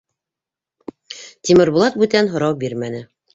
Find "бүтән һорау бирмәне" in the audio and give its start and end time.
2.05-3.05